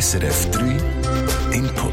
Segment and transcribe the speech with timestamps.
[0.00, 0.60] SRF 3
[1.56, 1.92] Input.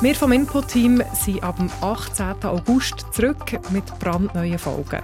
[0.00, 2.36] Wir vom Input-Team sind ab dem 18.
[2.44, 5.02] August zurück mit brandneuen Folgen.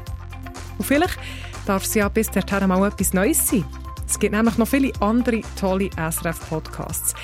[0.78, 1.18] Und vielleicht
[1.66, 3.64] darf es ja bis dahin mal etwas Neues sein.
[4.06, 7.14] Es gibt nämlich noch viele andere tolle SRF-Podcasts.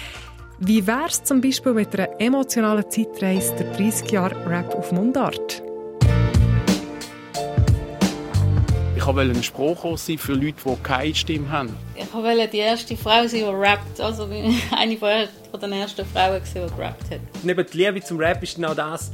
[0.58, 5.62] Wie wäre es zum Beispiel mit einer emotionalen Zeitreise der 30 Jahre Rap auf Mundart?
[9.08, 11.72] Ich wollte ein Spruch sein für Leute, die keine Stimme haben.
[11.94, 14.00] Ich wollte die erste Frau sein, die rappt.
[14.00, 14.24] Also
[14.76, 17.20] eine von den ersten Frauen, die gerappt hat.
[17.44, 19.12] Neben der Liebe zum Rap ist genau das,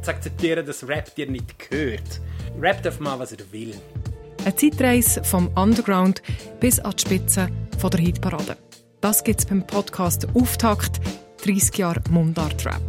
[0.00, 2.22] zu akzeptieren, dass Rap dir nicht gehört.
[2.58, 3.74] Rap darf mal, was er will.
[4.46, 6.22] Eine Zeitreise vom Underground
[6.58, 8.56] bis an die Spitze von der Hitparade.
[9.02, 11.02] Das gibt es beim Podcast Auftakt
[11.44, 12.80] 30 Jahre Mundart-Rap.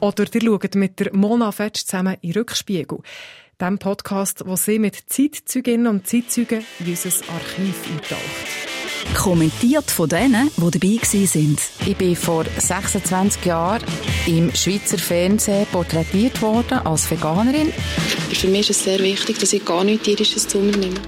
[0.00, 2.98] Oder ihr schaut mit der Mona Fetsch zusammen in Rückspiegel
[3.60, 9.14] dem Podcast, wo sie mit Zeitzeuginnen und Zeitzeugen in unser Archiv eintaucht.
[9.14, 11.56] Kommentiert von denen, die dabei waren.
[11.86, 13.82] Ich bin vor 26 Jahren
[14.26, 17.72] im Schweizer Fernsehen porträtiert worden als Veganerin.
[18.32, 21.00] Für mich ist es sehr wichtig, dass ich gar nichts tierisches zu mir nehme.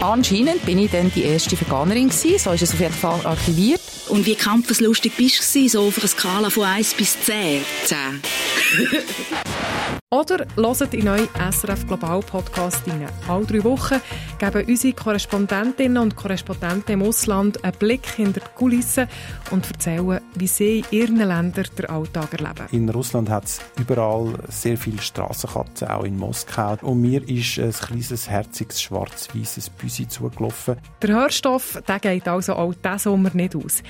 [0.00, 3.80] Anscheinend bin ich dann die erste Veganerin gewesen, so ist es auf jeden Fall archiviert.
[4.08, 7.62] Und wie kampfeslustig bist du so auf einer Skala von 1 bis 10?
[7.84, 7.96] 10.
[10.10, 13.08] Oder hört in neuen SRF Global Podcast rein.
[13.28, 14.00] Alle drei Wochen
[14.38, 19.08] geben unsere Korrespondentinnen und Korrespondenten im Ausland einen Blick hinter die Kulissen
[19.50, 22.66] und erzählen, wie sie in ihren Ländern den Alltag erleben.
[22.70, 26.76] In Russland hat es überall sehr viele Strassenkatzen, auch in Moskau.
[26.82, 30.76] Und mir ist ein kleines, herziges, schwarz-weißes Büsi zugelaufen.
[31.02, 33.82] Der Hörstoff der geht also auch diesen Sommer nicht aus.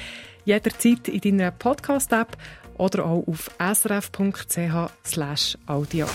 [0.46, 2.38] Jederzeit in deiner Podcast-App
[2.78, 6.06] oder auch auf srf.ch/audio.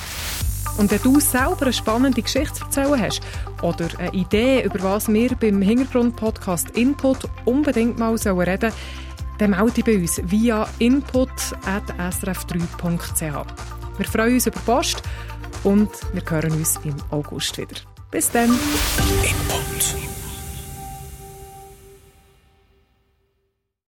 [0.78, 3.20] Und wenn du selber eine spannende Geschichte zu erzählen hast
[3.62, 8.72] oder eine Idee, über was wir beim Hintergrund-Podcast Input unbedingt mal reden sollen,
[9.38, 13.46] dann melde dich bei uns via input.srf3.ch.
[13.98, 15.04] Wir freuen uns über Post
[15.64, 17.76] und wir hören uns im August wieder.
[18.10, 18.50] Bis dann.
[18.50, 20.01] Input.